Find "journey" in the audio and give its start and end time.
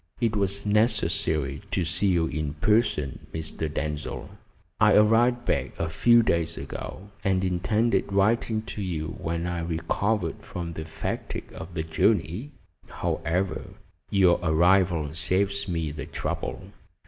11.83-12.49